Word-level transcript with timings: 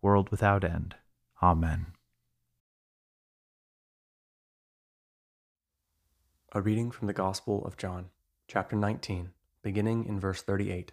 world 0.00 0.30
without 0.30 0.64
end. 0.64 0.94
Amen. 1.42 1.86
A 6.52 6.60
reading 6.60 6.90
from 6.90 7.06
the 7.06 7.12
Gospel 7.12 7.64
of 7.64 7.76
John, 7.76 8.06
chapter 8.46 8.74
19, 8.74 9.30
beginning 9.62 10.06
in 10.06 10.18
verse 10.18 10.42
38. 10.42 10.92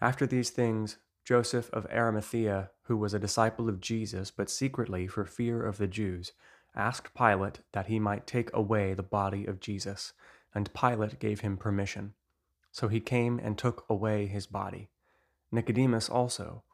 After 0.00 0.26
these 0.26 0.50
things, 0.50 0.98
Joseph 1.24 1.70
of 1.72 1.86
Arimathea, 1.86 2.70
who 2.82 2.96
was 2.96 3.14
a 3.14 3.18
disciple 3.18 3.68
of 3.68 3.80
Jesus, 3.80 4.30
but 4.30 4.50
secretly 4.50 5.06
for 5.06 5.24
fear 5.24 5.64
of 5.64 5.78
the 5.78 5.86
Jews, 5.86 6.32
asked 6.76 7.14
Pilate 7.14 7.60
that 7.72 7.86
he 7.86 7.98
might 7.98 8.26
take 8.26 8.50
away 8.52 8.94
the 8.94 9.02
body 9.02 9.46
of 9.46 9.60
Jesus, 9.60 10.12
and 10.54 10.72
Pilate 10.74 11.18
gave 11.18 11.40
him 11.40 11.56
permission. 11.56 12.14
So 12.72 12.88
he 12.88 13.00
came 13.00 13.38
and 13.38 13.56
took 13.56 13.84
away 13.88 14.26
his 14.26 14.46
body. 14.46 14.88
Nicodemus 15.52 16.08
also, 16.08 16.62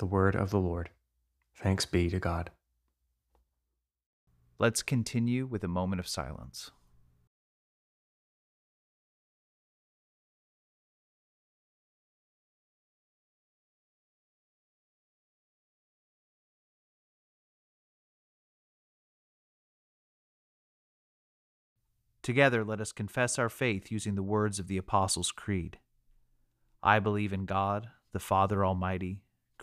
The 0.00 0.06
word 0.06 0.34
of 0.34 0.48
the 0.48 0.58
Lord. 0.58 0.88
Thanks 1.54 1.84
be 1.84 2.08
to 2.08 2.18
God. 2.18 2.50
Let's 4.58 4.82
continue 4.82 5.44
with 5.44 5.62
a 5.62 5.68
moment 5.68 6.00
of 6.00 6.08
silence. 6.08 6.70
Together, 22.22 22.64
let 22.64 22.80
us 22.80 22.92
confess 22.92 23.38
our 23.38 23.50
faith 23.50 23.92
using 23.92 24.14
the 24.14 24.22
words 24.22 24.58
of 24.58 24.66
the 24.66 24.78
Apostles' 24.78 25.30
Creed. 25.30 25.78
I 26.82 27.00
believe 27.00 27.34
in 27.34 27.44
God, 27.44 27.90
the 28.12 28.18
Father 28.18 28.64
Almighty, 28.64 29.20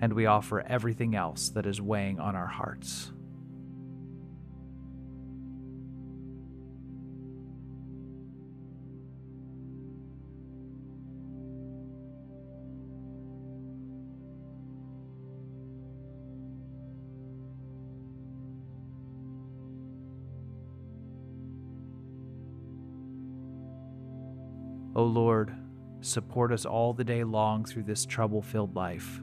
And 0.00 0.14
we 0.14 0.26
offer 0.26 0.60
everything 0.60 1.14
else 1.14 1.50
that 1.50 1.66
is 1.66 1.80
weighing 1.80 2.18
on 2.18 2.34
our 2.34 2.46
hearts. 2.46 3.12
O 24.96 25.04
Lord, 25.04 25.54
support 26.02 26.52
us 26.52 26.66
all 26.66 26.92
the 26.92 27.04
day 27.04 27.24
long 27.24 27.64
through 27.64 27.84
this 27.84 28.04
trouble 28.04 28.42
filled 28.42 28.74
life, 28.74 29.22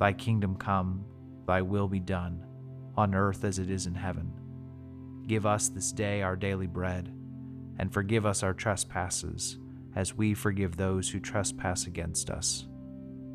Thy 0.00 0.14
kingdom 0.14 0.56
come, 0.56 1.04
thy 1.46 1.60
will 1.60 1.86
be 1.86 2.00
done, 2.00 2.42
on 2.96 3.14
earth 3.14 3.44
as 3.44 3.58
it 3.58 3.70
is 3.70 3.86
in 3.86 3.94
heaven. 3.94 4.32
Give 5.26 5.44
us 5.44 5.68
this 5.68 5.92
day 5.92 6.22
our 6.22 6.36
daily 6.36 6.66
bread, 6.66 7.12
and 7.78 7.92
forgive 7.92 8.24
us 8.24 8.42
our 8.42 8.54
trespasses, 8.54 9.58
as 9.94 10.16
we 10.16 10.32
forgive 10.32 10.76
those 10.76 11.10
who 11.10 11.20
trespass 11.20 11.86
against 11.86 12.30
us. 12.30 12.66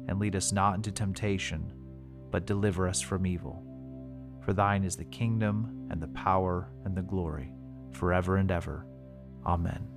And 0.08 0.20
lead 0.20 0.36
us 0.36 0.52
not 0.52 0.76
into 0.76 0.92
temptation, 0.92 1.72
but 2.32 2.48
deliver 2.48 2.88
us 2.88 3.00
from 3.00 3.28
evil. 3.28 3.64
For 4.44 4.54
thine 4.54 4.84
is 4.84 4.96
the 4.96 5.06
kingdom, 5.06 5.88
and 5.92 6.02
the 6.02 6.08
power, 6.10 6.72
and 6.84 6.98
the 6.98 7.04
glory, 7.04 7.54
forever 7.92 8.38
and 8.38 8.50
ever. 8.50 8.88
Amen. 9.46 9.88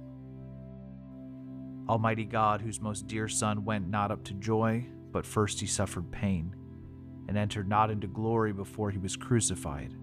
Almighty 1.89 2.27
God, 2.27 2.61
whose 2.61 2.83
most 2.83 3.07
dear 3.07 3.27
Son 3.27 3.65
went 3.65 3.89
not 3.89 4.11
up 4.11 4.23
to 4.25 4.35
joy, 4.35 4.87
but 5.13 5.27
first 5.27 5.61
he 5.61 5.67
suffered 5.67 6.11
pain, 6.11 6.55
and 7.29 7.37
entered 7.37 7.69
not 7.69 7.91
into 7.91 8.07
glory 8.07 8.53
before 8.53 8.91
he 8.91 8.99
was 8.99 9.17
crucified, 9.17 9.95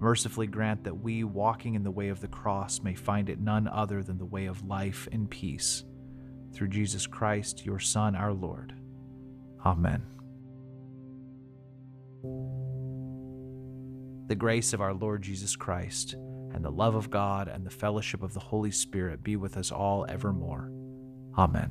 mercifully 0.00 0.46
grant 0.46 0.84
that 0.84 1.00
we, 1.00 1.24
walking 1.24 1.74
in 1.74 1.84
the 1.84 1.90
way 1.90 2.08
of 2.08 2.20
the 2.20 2.28
cross, 2.28 2.80
may 2.82 2.94
find 2.94 3.28
it 3.28 3.40
none 3.40 3.68
other 3.68 4.02
than 4.02 4.18
the 4.18 4.24
way 4.24 4.46
of 4.46 4.66
life 4.66 5.08
and 5.12 5.30
peace. 5.30 5.84
Through 6.52 6.68
Jesus 6.68 7.06
Christ, 7.06 7.64
your 7.64 7.78
Son, 7.78 8.14
our 8.14 8.32
Lord. 8.32 8.74
Amen. 9.64 10.02
The 14.28 14.34
grace 14.34 14.72
of 14.72 14.80
our 14.80 14.94
Lord 14.94 15.22
Jesus 15.22 15.56
Christ, 15.56 16.14
and 16.14 16.64
the 16.64 16.70
love 16.70 16.94
of 16.94 17.10
God, 17.10 17.48
and 17.48 17.64
the 17.64 17.70
fellowship 17.70 18.22
of 18.22 18.34
the 18.34 18.40
Holy 18.40 18.70
Spirit 18.70 19.22
be 19.22 19.36
with 19.36 19.56
us 19.56 19.70
all 19.70 20.04
evermore. 20.08 20.72
Amen. 21.38 21.70